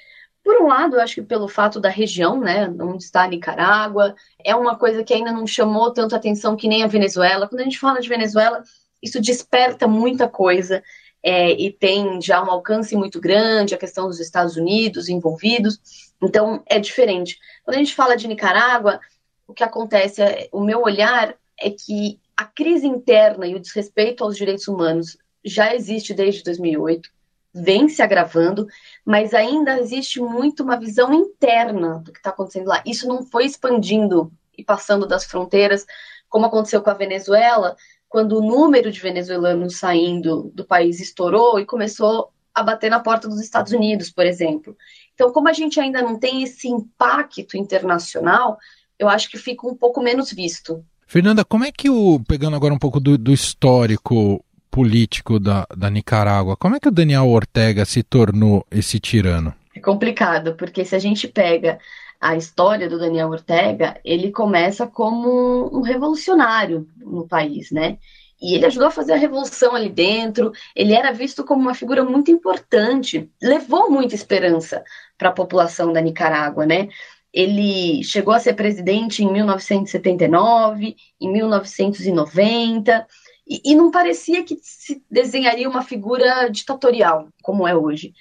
Por 0.42 0.62
um 0.62 0.66
lado, 0.66 0.96
eu 0.96 1.00
acho 1.00 1.16
que 1.16 1.22
pelo 1.22 1.48
fato 1.48 1.78
da 1.78 1.88
região, 1.90 2.40
né, 2.40 2.68
onde 2.80 3.04
está 3.04 3.24
a 3.24 3.28
Nicarágua, 3.28 4.14
é 4.42 4.54
uma 4.54 4.76
coisa 4.76 5.04
que 5.04 5.12
ainda 5.12 5.32
não 5.32 5.46
chamou 5.46 5.92
tanto 5.92 6.16
atenção 6.16 6.56
que 6.56 6.68
nem 6.68 6.82
a 6.82 6.86
Venezuela. 6.86 7.46
Quando 7.48 7.60
a 7.60 7.64
gente 7.64 7.78
fala 7.78 8.00
de 8.00 8.08
Venezuela, 8.08 8.62
isso 9.04 9.20
desperta 9.20 9.86
muita 9.86 10.26
coisa 10.26 10.82
é, 11.22 11.52
e 11.52 11.72
tem 11.72 12.20
já 12.20 12.42
um 12.42 12.50
alcance 12.50 12.96
muito 12.96 13.20
grande, 13.20 13.74
a 13.74 13.78
questão 13.78 14.06
dos 14.06 14.20
Estados 14.20 14.56
Unidos 14.56 15.08
envolvidos, 15.08 15.80
então 16.22 16.62
é 16.66 16.78
diferente. 16.78 17.38
Quando 17.64 17.76
a 17.76 17.78
gente 17.78 17.94
fala 17.94 18.16
de 18.16 18.26
Nicarágua, 18.28 19.00
o 19.46 19.54
que 19.54 19.62
acontece, 19.62 20.22
é, 20.22 20.48
o 20.52 20.60
meu 20.60 20.82
olhar 20.82 21.34
é 21.58 21.70
que 21.70 22.18
a 22.36 22.44
crise 22.44 22.86
interna 22.86 23.46
e 23.46 23.54
o 23.54 23.60
desrespeito 23.60 24.24
aos 24.24 24.36
direitos 24.36 24.66
humanos 24.66 25.16
já 25.44 25.74
existe 25.74 26.12
desde 26.12 26.42
2008, 26.42 27.08
vem 27.54 27.88
se 27.88 28.02
agravando, 28.02 28.66
mas 29.04 29.32
ainda 29.32 29.78
existe 29.78 30.20
muito 30.20 30.62
uma 30.62 30.76
visão 30.76 31.12
interna 31.12 32.00
do 32.00 32.12
que 32.12 32.18
está 32.18 32.30
acontecendo 32.30 32.66
lá. 32.66 32.82
Isso 32.84 33.06
não 33.06 33.22
foi 33.22 33.44
expandindo 33.46 34.32
e 34.58 34.64
passando 34.64 35.06
das 35.06 35.24
fronteiras, 35.24 35.86
como 36.28 36.46
aconteceu 36.46 36.82
com 36.82 36.90
a 36.90 36.94
Venezuela, 36.94 37.76
quando 38.14 38.38
o 38.38 38.40
número 38.40 38.92
de 38.92 39.00
venezuelanos 39.00 39.76
saindo 39.76 40.52
do 40.54 40.64
país 40.64 41.00
estourou 41.00 41.58
e 41.58 41.66
começou 41.66 42.30
a 42.54 42.62
bater 42.62 42.88
na 42.88 43.00
porta 43.00 43.26
dos 43.26 43.40
Estados 43.40 43.72
Unidos, 43.72 44.08
por 44.08 44.24
exemplo. 44.24 44.76
Então, 45.12 45.32
como 45.32 45.48
a 45.48 45.52
gente 45.52 45.80
ainda 45.80 46.00
não 46.00 46.16
tem 46.16 46.44
esse 46.44 46.68
impacto 46.68 47.56
internacional, 47.56 48.56
eu 49.00 49.08
acho 49.08 49.28
que 49.28 49.36
fica 49.36 49.66
um 49.66 49.74
pouco 49.74 50.00
menos 50.00 50.32
visto. 50.32 50.84
Fernanda, 51.08 51.44
como 51.44 51.64
é 51.64 51.72
que 51.72 51.90
o, 51.90 52.20
pegando 52.20 52.54
agora 52.54 52.72
um 52.72 52.78
pouco 52.78 53.00
do, 53.00 53.18
do 53.18 53.32
histórico 53.32 54.44
político 54.70 55.40
da, 55.40 55.66
da 55.76 55.90
Nicarágua, 55.90 56.56
como 56.56 56.76
é 56.76 56.78
que 56.78 56.86
o 56.86 56.92
Daniel 56.92 57.26
Ortega 57.26 57.84
se 57.84 58.04
tornou 58.04 58.64
esse 58.70 59.00
tirano? 59.00 59.52
É 59.74 59.80
complicado, 59.80 60.54
porque 60.54 60.84
se 60.84 60.94
a 60.94 61.00
gente 61.00 61.26
pega 61.26 61.80
a 62.24 62.36
história 62.36 62.88
do 62.88 62.98
Daniel 62.98 63.28
Ortega, 63.28 64.00
ele 64.02 64.32
começa 64.32 64.86
como 64.86 65.68
um 65.76 65.82
revolucionário 65.82 66.88
no 66.96 67.28
país, 67.28 67.70
né? 67.70 67.98
E 68.40 68.54
ele 68.54 68.64
ajudou 68.64 68.88
a 68.88 68.90
fazer 68.90 69.12
a 69.12 69.16
revolução 69.16 69.74
ali 69.74 69.90
dentro, 69.90 70.50
ele 70.74 70.94
era 70.94 71.12
visto 71.12 71.44
como 71.44 71.60
uma 71.60 71.74
figura 71.74 72.02
muito 72.02 72.30
importante, 72.30 73.30
levou 73.42 73.90
muita 73.90 74.14
esperança 74.14 74.82
para 75.18 75.28
a 75.28 75.32
população 75.32 75.92
da 75.92 76.00
Nicarágua, 76.00 76.64
né? 76.64 76.88
Ele 77.30 78.02
chegou 78.02 78.32
a 78.32 78.40
ser 78.40 78.54
presidente 78.54 79.22
em 79.22 79.30
1979, 79.30 80.96
em 81.20 81.30
1990, 81.30 83.06
e, 83.46 83.60
e 83.72 83.74
não 83.74 83.90
parecia 83.90 84.42
que 84.42 84.56
se 84.62 85.04
desenharia 85.10 85.68
uma 85.68 85.82
figura 85.82 86.48
ditatorial, 86.48 87.28
como 87.42 87.68
é 87.68 87.76
hoje. 87.76 88.14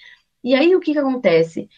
E 0.44 0.54
aí 0.54 0.76
o 0.76 0.82
que, 0.82 0.92
que 0.92 1.00
acontece? 1.00 1.70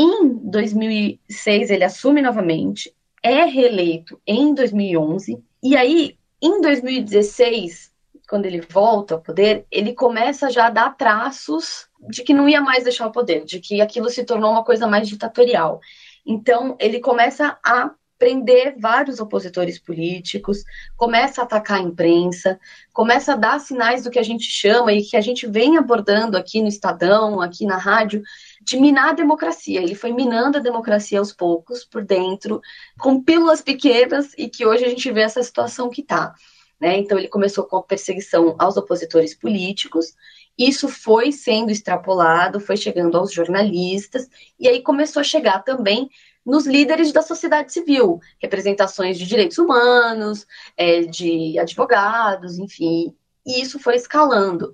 Em 0.00 0.28
2006 0.48 1.70
ele 1.70 1.82
assume 1.82 2.22
novamente, 2.22 2.94
é 3.20 3.44
reeleito 3.44 4.20
em 4.24 4.54
2011, 4.54 5.42
e 5.60 5.76
aí 5.76 6.16
em 6.40 6.60
2016, 6.60 7.92
quando 8.28 8.46
ele 8.46 8.60
volta 8.60 9.14
ao 9.14 9.20
poder, 9.20 9.66
ele 9.72 9.92
começa 9.92 10.50
já 10.50 10.68
a 10.68 10.70
dar 10.70 10.96
traços 10.96 11.88
de 12.08 12.22
que 12.22 12.32
não 12.32 12.48
ia 12.48 12.60
mais 12.60 12.84
deixar 12.84 13.08
o 13.08 13.12
poder, 13.12 13.44
de 13.44 13.58
que 13.58 13.80
aquilo 13.80 14.08
se 14.08 14.22
tornou 14.22 14.52
uma 14.52 14.62
coisa 14.62 14.86
mais 14.86 15.08
ditatorial. 15.08 15.80
Então, 16.24 16.76
ele 16.78 17.00
começa 17.00 17.58
a 17.64 17.90
prender 18.18 18.74
vários 18.78 19.20
opositores 19.20 19.78
políticos, 19.78 20.64
começa 20.96 21.40
a 21.40 21.44
atacar 21.44 21.78
a 21.78 21.82
imprensa, 21.82 22.58
começa 22.92 23.32
a 23.32 23.36
dar 23.36 23.60
sinais 23.60 24.02
do 24.02 24.10
que 24.10 24.18
a 24.18 24.22
gente 24.22 24.44
chama 24.44 24.92
e 24.92 25.04
que 25.04 25.16
a 25.16 25.20
gente 25.20 25.46
vem 25.46 25.76
abordando 25.76 26.36
aqui 26.36 26.60
no 26.60 26.68
Estadão, 26.68 27.40
aqui 27.40 27.64
na 27.64 27.76
rádio, 27.76 28.22
de 28.60 28.76
minar 28.78 29.10
a 29.10 29.14
democracia. 29.14 29.80
Ele 29.80 29.94
foi 29.94 30.12
minando 30.12 30.58
a 30.58 30.60
democracia 30.60 31.18
aos 31.18 31.32
poucos, 31.32 31.84
por 31.84 32.04
dentro, 32.04 32.60
com 32.98 33.22
pílulas 33.22 33.62
pequenas, 33.62 34.34
e 34.36 34.48
que 34.48 34.66
hoje 34.66 34.84
a 34.84 34.88
gente 34.88 35.10
vê 35.12 35.20
essa 35.20 35.42
situação 35.42 35.88
que 35.88 36.00
está. 36.00 36.34
Né? 36.80 36.98
Então, 36.98 37.18
ele 37.18 37.28
começou 37.28 37.64
com 37.64 37.76
a 37.76 37.82
perseguição 37.82 38.54
aos 38.58 38.76
opositores 38.76 39.34
políticos, 39.34 40.14
isso 40.56 40.88
foi 40.88 41.30
sendo 41.30 41.70
extrapolado, 41.70 42.58
foi 42.58 42.76
chegando 42.76 43.16
aos 43.16 43.32
jornalistas, 43.32 44.28
e 44.58 44.68
aí 44.68 44.82
começou 44.82 45.20
a 45.20 45.24
chegar 45.24 45.62
também 45.62 46.10
nos 46.48 46.66
líderes 46.66 47.12
da 47.12 47.20
sociedade 47.20 47.70
civil, 47.74 48.20
representações 48.40 49.18
de 49.18 49.26
direitos 49.26 49.58
humanos, 49.58 50.46
é, 50.78 51.02
de 51.02 51.58
advogados, 51.58 52.58
enfim, 52.58 53.14
e 53.46 53.60
isso 53.60 53.78
foi 53.78 53.96
escalando. 53.96 54.72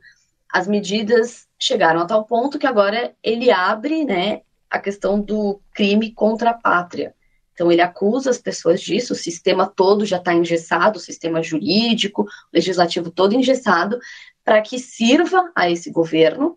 As 0.49 0.69
medidas 0.69 1.49
chegaram 1.59 2.01
a 2.01 2.07
tal 2.07 2.25
ponto 2.25 2.61
que 2.61 2.67
agora 2.67 3.13
ele 3.21 3.51
abre 3.51 4.05
né, 4.05 4.43
a 4.71 4.79
questão 4.79 5.21
do 5.21 5.61
crime 5.75 6.13
contra 6.13 6.51
a 6.51 6.55
pátria. 6.55 7.13
Então, 7.53 7.71
ele 7.73 7.81
acusa 7.81 8.31
as 8.31 8.39
pessoas 8.39 8.81
disso, 8.81 9.13
o 9.13 9.17
sistema 9.17 9.67
todo 9.67 10.07
já 10.07 10.19
está 10.19 10.33
engessado, 10.33 10.99
o 10.99 11.03
sistema 11.03 11.43
jurídico, 11.43 12.23
o 12.23 12.27
legislativo 12.53 13.11
todo 13.11 13.35
engessado, 13.35 13.99
para 14.45 14.63
que 14.63 14.79
sirva 14.79 15.51
a 15.57 15.69
esse 15.69 15.91
governo. 15.91 16.57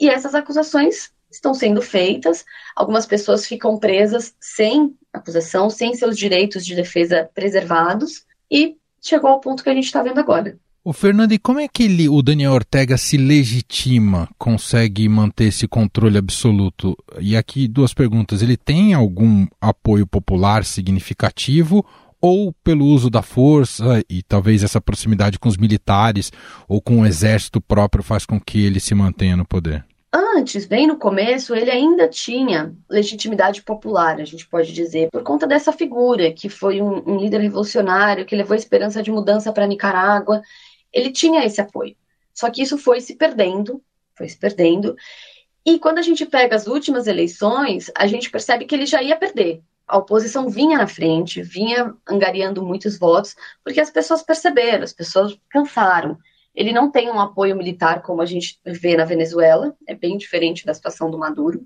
E 0.00 0.08
essas 0.08 0.34
acusações 0.34 1.12
estão 1.30 1.54
sendo 1.54 1.82
feitas, 1.82 2.44
algumas 2.74 3.06
pessoas 3.06 3.46
ficam 3.46 3.78
presas 3.78 4.34
sem 4.40 4.94
acusação, 5.12 5.68
sem 5.70 5.94
seus 5.94 6.16
direitos 6.16 6.64
de 6.64 6.74
defesa 6.74 7.28
preservados, 7.34 8.24
e 8.50 8.76
chegou 9.00 9.30
ao 9.30 9.40
ponto 9.40 9.62
que 9.62 9.70
a 9.70 9.74
gente 9.74 9.84
está 9.84 10.02
vendo 10.02 10.18
agora. 10.18 10.58
O 10.84 10.92
Fernando, 10.92 11.32
e 11.32 11.38
como 11.38 11.60
é 11.60 11.68
que 11.68 11.82
ele, 11.82 12.08
o 12.08 12.22
Daniel 12.22 12.52
Ortega 12.52 12.96
se 12.96 13.18
legitima, 13.18 14.26
consegue 14.38 15.06
manter 15.06 15.48
esse 15.48 15.68
controle 15.68 16.16
absoluto? 16.16 16.96
E 17.20 17.36
aqui 17.36 17.68
duas 17.68 17.92
perguntas: 17.92 18.40
ele 18.40 18.56
tem 18.56 18.94
algum 18.94 19.46
apoio 19.60 20.06
popular 20.06 20.64
significativo 20.64 21.84
ou 22.20 22.52
pelo 22.64 22.86
uso 22.86 23.10
da 23.10 23.22
força 23.22 24.02
e 24.08 24.22
talvez 24.22 24.62
essa 24.62 24.80
proximidade 24.80 25.38
com 25.38 25.48
os 25.48 25.56
militares 25.56 26.32
ou 26.66 26.80
com 26.80 27.00
o 27.00 27.06
exército 27.06 27.60
próprio 27.60 28.02
faz 28.02 28.24
com 28.24 28.40
que 28.40 28.64
ele 28.64 28.80
se 28.80 28.94
mantenha 28.94 29.36
no 29.36 29.44
poder? 29.44 29.84
Antes, 30.12 30.64
bem 30.64 30.86
no 30.86 30.98
começo, 30.98 31.54
ele 31.54 31.70
ainda 31.70 32.08
tinha 32.08 32.74
legitimidade 32.88 33.62
popular, 33.62 34.18
a 34.18 34.24
gente 34.24 34.48
pode 34.48 34.72
dizer, 34.72 35.10
por 35.10 35.22
conta 35.22 35.46
dessa 35.46 35.70
figura, 35.70 36.32
que 36.32 36.48
foi 36.48 36.80
um, 36.80 37.02
um 37.06 37.18
líder 37.18 37.42
revolucionário, 37.42 38.24
que 38.24 38.34
levou 38.34 38.54
a 38.54 38.58
esperança 38.58 39.02
de 39.02 39.10
mudança 39.10 39.52
para 39.52 39.66
Nicarágua. 39.66 40.40
Ele 40.90 41.10
tinha 41.10 41.44
esse 41.44 41.60
apoio. 41.60 41.94
Só 42.32 42.48
que 42.50 42.62
isso 42.62 42.78
foi 42.78 43.02
se 43.02 43.16
perdendo, 43.16 43.82
foi 44.14 44.28
se 44.28 44.38
perdendo. 44.38 44.96
E 45.64 45.78
quando 45.78 45.98
a 45.98 46.02
gente 46.02 46.24
pega 46.24 46.56
as 46.56 46.66
últimas 46.66 47.06
eleições, 47.06 47.90
a 47.94 48.06
gente 48.06 48.30
percebe 48.30 48.64
que 48.64 48.74
ele 48.74 48.86
já 48.86 49.02
ia 49.02 49.16
perder. 49.16 49.62
A 49.86 49.98
oposição 49.98 50.48
vinha 50.48 50.78
na 50.78 50.86
frente, 50.86 51.42
vinha 51.42 51.94
angariando 52.08 52.64
muitos 52.64 52.98
votos, 52.98 53.36
porque 53.62 53.80
as 53.80 53.90
pessoas 53.90 54.22
perceberam, 54.22 54.84
as 54.84 54.92
pessoas 54.94 55.38
cansaram. 55.50 56.16
Ele 56.58 56.72
não 56.72 56.90
tem 56.90 57.08
um 57.08 57.20
apoio 57.20 57.54
militar 57.54 58.02
como 58.02 58.20
a 58.20 58.26
gente 58.26 58.58
vê 58.66 58.96
na 58.96 59.04
Venezuela, 59.04 59.76
é 59.86 59.94
bem 59.94 60.18
diferente 60.18 60.66
da 60.66 60.74
situação 60.74 61.08
do 61.08 61.16
Maduro. 61.16 61.64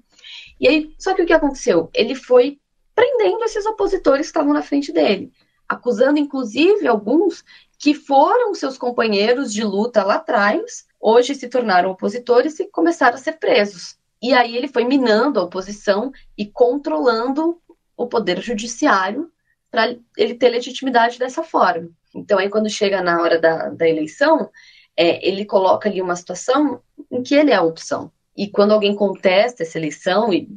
E 0.60 0.68
aí, 0.68 0.94
só 0.98 1.14
que 1.14 1.22
o 1.22 1.26
que 1.26 1.32
aconteceu? 1.32 1.88
Ele 1.94 2.14
foi 2.14 2.58
prendendo 2.94 3.42
esses 3.42 3.64
opositores 3.64 4.26
que 4.26 4.32
estavam 4.32 4.52
na 4.52 4.60
frente 4.60 4.92
dele, 4.92 5.32
acusando 5.66 6.18
inclusive 6.18 6.86
alguns 6.86 7.42
que 7.78 7.94
foram 7.94 8.54
seus 8.54 8.76
companheiros 8.76 9.50
de 9.50 9.64
luta 9.64 10.04
lá 10.04 10.16
atrás, 10.16 10.84
hoje 11.00 11.34
se 11.34 11.48
tornaram 11.48 11.90
opositores 11.90 12.60
e 12.60 12.66
começaram 12.66 13.14
a 13.14 13.18
ser 13.18 13.38
presos. 13.38 13.96
E 14.20 14.34
aí 14.34 14.54
ele 14.54 14.68
foi 14.68 14.84
minando 14.84 15.40
a 15.40 15.44
oposição 15.44 16.12
e 16.36 16.44
controlando 16.44 17.58
o 17.96 18.06
poder 18.06 18.42
judiciário 18.42 19.32
para 19.70 19.96
ele 20.18 20.34
ter 20.34 20.50
legitimidade 20.50 21.18
dessa 21.18 21.42
forma. 21.42 21.88
Então 22.14 22.38
aí 22.38 22.50
quando 22.50 22.68
chega 22.68 23.00
na 23.00 23.22
hora 23.22 23.40
da, 23.40 23.70
da 23.70 23.88
eleição, 23.88 24.50
é, 24.96 25.26
ele 25.26 25.44
coloca 25.44 25.88
ali 25.88 26.00
uma 26.00 26.16
situação 26.16 26.80
em 27.10 27.22
que 27.22 27.34
ele 27.34 27.50
é 27.50 27.54
a 27.54 27.62
opção. 27.62 28.10
E 28.36 28.48
quando 28.48 28.72
alguém 28.72 28.94
contesta 28.94 29.62
essa 29.62 29.78
eleição, 29.78 30.32
e 30.32 30.48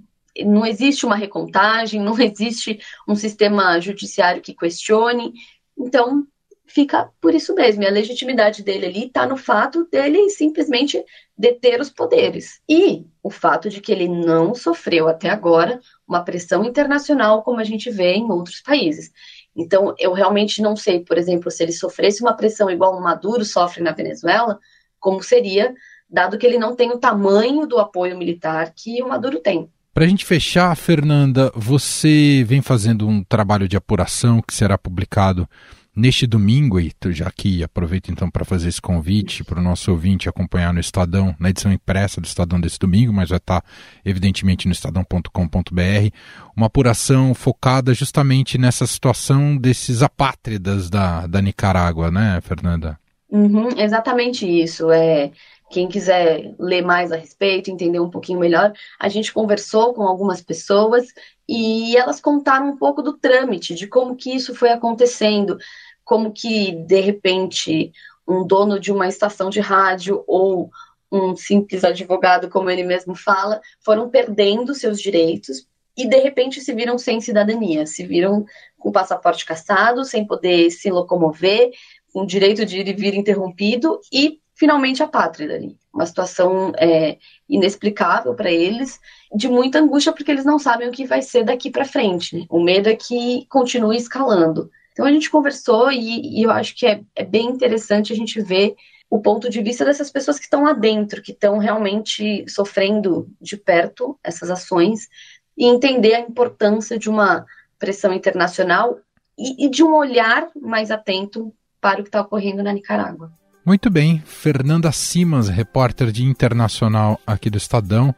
não 0.44 0.66
existe 0.66 1.06
uma 1.06 1.16
recontagem, 1.16 2.00
não 2.02 2.20
existe 2.20 2.80
um 3.08 3.16
sistema 3.16 3.80
judiciário 3.80 4.42
que 4.42 4.54
questione, 4.54 5.34
então 5.78 6.26
fica 6.68 7.10
por 7.22 7.34
isso 7.34 7.54
mesmo. 7.54 7.84
E 7.84 7.88
a 7.88 7.92
legitimidade 7.92 8.64
dele 8.64 8.86
ali 8.86 9.06
está 9.06 9.26
no 9.26 9.38
fato 9.38 9.88
dele 9.90 10.30
simplesmente 10.30 11.04
deter 11.38 11.80
os 11.80 11.90
poderes. 11.90 12.62
E 12.68 13.06
o 13.22 13.30
fato 13.30 13.70
de 13.70 13.80
que 13.82 13.92
ele 13.92 14.08
não 14.08 14.54
sofreu 14.54 15.08
até 15.08 15.30
agora 15.30 15.80
uma 16.08 16.24
pressão 16.24 16.64
internacional 16.64 17.44
como 17.44 17.60
a 17.60 17.64
gente 17.64 17.90
vê 17.90 18.14
em 18.14 18.30
outros 18.30 18.62
países. 18.62 19.12
Então, 19.56 19.96
eu 19.98 20.12
realmente 20.12 20.62
não 20.62 20.76
sei, 20.76 21.00
por 21.00 21.18
exemplo, 21.18 21.50
se 21.50 21.64
ele 21.64 21.72
sofresse 21.72 22.22
uma 22.22 22.36
pressão 22.36 22.70
igual 22.70 22.98
o 22.98 23.02
Maduro 23.02 23.46
sofre 23.46 23.82
na 23.82 23.92
Venezuela, 23.92 24.60
como 25.00 25.24
seria, 25.24 25.74
dado 26.10 26.38
que 26.38 26.46
ele 26.46 26.58
não 26.58 26.76
tem 26.76 26.92
o 26.92 26.98
tamanho 26.98 27.66
do 27.66 27.78
apoio 27.78 28.18
militar 28.18 28.74
que 28.76 29.02
o 29.02 29.08
Maduro 29.08 29.40
tem. 29.40 29.70
Para 29.94 30.04
a 30.04 30.08
gente 30.08 30.26
fechar, 30.26 30.76
Fernanda, 30.76 31.50
você 31.56 32.44
vem 32.46 32.62
fazendo 32.62 33.08
um 33.08 33.24
trabalho 33.24 33.66
de 33.66 33.78
apuração 33.78 34.42
que 34.42 34.54
será 34.54 34.78
publicado 34.78 35.48
Neste 35.96 36.28
domingo, 36.28 36.78
e 36.78 36.92
já 37.12 37.26
aqui 37.26 37.64
aproveito 37.64 38.12
então 38.12 38.30
para 38.30 38.44
fazer 38.44 38.68
esse 38.68 38.82
convite 38.82 39.46
para 39.46 39.62
o 39.62 39.64
nosso 39.64 39.90
ouvinte 39.92 40.28
acompanhar 40.28 40.74
no 40.74 40.80
Estadão, 40.82 41.34
na 41.40 41.50
edição 41.50 41.72
impressa 41.72 42.20
do 42.20 42.26
Estadão 42.26 42.60
desse 42.60 42.78
domingo, 42.78 43.14
mas 43.14 43.30
vai 43.30 43.38
estar 43.38 43.62
tá, 43.62 43.68
evidentemente 44.04 44.68
no 44.68 44.74
estadão.com.br, 44.74 46.10
uma 46.54 46.66
apuração 46.66 47.34
focada 47.34 47.94
justamente 47.94 48.58
nessa 48.58 48.86
situação 48.86 49.56
desses 49.56 50.04
apátridas 50.04 50.90
da, 50.90 51.28
da 51.28 51.42
Nicarágua, 51.42 52.12
né, 52.12 52.42
Fernanda? 52.42 53.00
Uhum, 53.32 53.70
exatamente 53.78 54.46
isso. 54.46 54.92
É, 54.92 55.32
quem 55.70 55.88
quiser 55.88 56.54
ler 56.60 56.82
mais 56.84 57.12
a 57.12 57.16
respeito, 57.16 57.72
entender 57.72 58.00
um 58.00 58.10
pouquinho 58.10 58.40
melhor, 58.40 58.74
a 59.00 59.10
gente 59.10 59.34
conversou 59.34 59.94
com 59.94 60.04
algumas 60.04 60.42
pessoas 60.42 61.08
e 61.48 61.96
elas 61.98 62.20
contaram 62.20 62.70
um 62.70 62.78
pouco 62.78 63.02
do 63.02 63.14
trâmite, 63.14 63.76
de 63.76 63.88
como 63.88 64.16
que 64.16 64.34
isso 64.34 64.56
foi 64.56 64.70
acontecendo, 64.70 65.58
como 66.06 66.32
que, 66.32 66.72
de 66.72 67.02
repente, 67.02 67.92
um 68.28 68.46
dono 68.46 68.80
de 68.80 68.92
uma 68.92 69.08
estação 69.08 69.50
de 69.50 69.60
rádio 69.60 70.24
ou 70.26 70.70
um 71.12 71.36
simples 71.36 71.84
advogado, 71.84 72.50
como 72.50 72.70
ele 72.70 72.84
mesmo 72.84 73.16
fala, 73.16 73.60
foram 73.82 74.10
perdendo 74.10 74.74
seus 74.74 75.02
direitos 75.02 75.68
e, 75.98 76.08
de 76.08 76.18
repente, 76.20 76.62
se 76.62 76.74
viram 76.74 76.98
sem 76.98 77.22
cidadania, 77.22 77.86
se 77.86 78.06
viram 78.06 78.46
com 78.78 78.90
o 78.90 78.92
passaporte 78.92 79.46
caçado, 79.46 80.04
sem 80.04 80.26
poder 80.26 80.70
se 80.70 80.90
locomover, 80.92 81.72
com 82.12 82.22
o 82.22 82.28
direito 82.28 82.66
de 82.66 82.80
ir 82.80 82.88
e 82.88 82.94
vir 82.94 83.16
interrompido 83.16 84.00
e, 84.12 84.40
finalmente, 84.54 85.02
a 85.02 85.08
pátria 85.08 85.56
ali. 85.56 85.78
Uma 85.94 86.06
situação 86.06 86.74
é, 86.78 87.18
inexplicável 87.48 88.34
para 88.36 88.52
eles, 88.52 89.00
de 89.34 89.48
muita 89.48 89.80
angústia, 89.80 90.12
porque 90.12 90.32
eles 90.32 90.46
não 90.46 90.60
sabem 90.60 90.90
o 90.90 90.92
que 90.92 91.06
vai 91.06 91.22
ser 91.22 91.44
daqui 91.44 91.70
para 91.70 91.86
frente. 91.86 92.36
Né? 92.36 92.46
O 92.50 92.62
medo 92.62 92.90
é 92.90 92.96
que 92.96 93.46
continue 93.50 93.96
escalando. 93.96 94.70
Então 94.96 95.06
a 95.06 95.12
gente 95.12 95.30
conversou 95.30 95.92
e, 95.92 96.40
e 96.40 96.44
eu 96.44 96.50
acho 96.50 96.74
que 96.74 96.88
é, 96.88 97.02
é, 97.14 97.26
bem 97.26 97.48
interessante 97.48 98.14
a 98.14 98.16
gente 98.16 98.42
ver 98.42 98.76
o 99.10 99.20
ponto 99.20 99.50
de 99.50 99.62
vista 99.62 99.84
dessas 99.84 100.10
pessoas 100.10 100.38
que 100.38 100.46
estão 100.46 100.64
lá 100.64 100.72
dentro, 100.72 101.22
que 101.22 101.34
estão 101.34 101.58
realmente 101.58 102.46
sofrendo 102.48 103.28
de 103.42 103.58
perto 103.58 104.18
essas 104.24 104.50
ações 104.50 105.10
e 105.58 105.66
entender 105.68 106.14
a 106.14 106.22
importância 106.22 106.98
de 106.98 107.10
uma 107.10 107.46
pressão 107.78 108.14
internacional 108.14 108.98
e, 109.38 109.66
e 109.66 109.70
de 109.70 109.84
um 109.84 109.94
olhar 109.94 110.48
mais 110.56 110.90
atento 110.90 111.54
para 111.82 112.00
o 112.00 112.04
que 112.04 112.08
está 112.08 112.22
ocorrendo 112.22 112.64
na 112.64 112.72
Nicarágua. 112.72 113.30
Muito 113.66 113.90
bem, 113.90 114.24
Fernanda 114.26 114.94
Simas, 114.94 115.50
repórter 115.50 116.10
de 116.10 116.24
internacional 116.24 117.20
aqui 117.28 117.50
do 117.50 117.58
Estadão, 117.58 118.16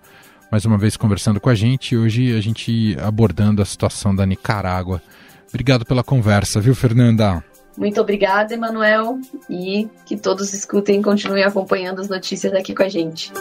mais 0.51 0.63
uma 0.63 0.77
vez 0.77 0.95
conversando 0.95 1.41
com 1.41 1.49
a 1.49 1.55
gente. 1.55 1.97
Hoje 1.97 2.37
a 2.37 2.39
gente 2.39 2.95
abordando 3.01 3.63
a 3.63 3.65
situação 3.65 4.15
da 4.15 4.27
Nicarágua. 4.27 5.01
Obrigado 5.49 5.86
pela 5.86 6.03
conversa, 6.03 6.60
viu, 6.60 6.75
Fernanda? 6.75 7.43
Muito 7.77 8.01
obrigada, 8.01 8.53
Emanuel, 8.53 9.19
e 9.49 9.88
que 10.05 10.17
todos 10.17 10.53
escutem 10.53 10.99
e 10.99 11.03
continuem 11.03 11.43
acompanhando 11.43 12.01
as 12.01 12.10
notícias 12.10 12.53
aqui 12.53 12.73
com 12.73 12.83
a 12.83 12.89
gente. 12.89 13.31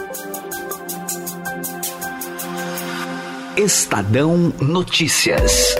Estadão 3.57 4.53
Notícias. 4.61 5.75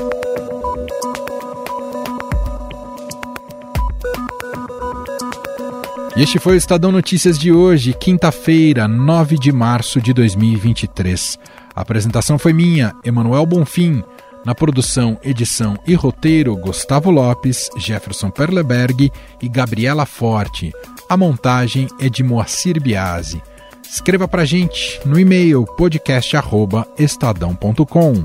E 6.15 6.23
este 6.23 6.39
foi 6.39 6.55
o 6.55 6.57
Estadão 6.57 6.91
Notícias 6.91 7.37
de 7.37 7.51
hoje, 7.51 7.93
quinta-feira, 7.93 8.87
9 8.87 9.37
de 9.37 9.51
março 9.51 10.01
de 10.01 10.11
2023. 10.13 11.37
A 11.75 11.81
apresentação 11.81 12.39
foi 12.39 12.53
minha, 12.53 12.95
Emanuel 13.05 13.45
Bonfim. 13.45 14.03
Na 14.47 14.55
produção, 14.55 15.19
edição 15.21 15.77
e 15.86 15.93
roteiro, 15.93 16.55
Gustavo 16.55 17.12
Lopes, 17.12 17.69
Jefferson 17.75 18.29
Perleberg 18.29 19.12
e 19.41 19.49
Gabriela 19.49 20.05
Forte. 20.05 20.71
A 21.10 21.17
montagem 21.17 21.89
é 21.99 22.07
de 22.07 22.23
Moacir 22.23 22.81
Biasi. 22.81 23.43
Escreva 23.83 24.25
para 24.25 24.45
gente 24.45 25.01
no 25.05 25.19
e-mail 25.19 25.65
podcast@estadão.com. 25.65 28.23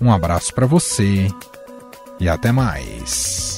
Um 0.00 0.10
abraço 0.10 0.54
para 0.54 0.64
você 0.64 1.28
e 2.18 2.30
até 2.30 2.50
mais. 2.50 3.51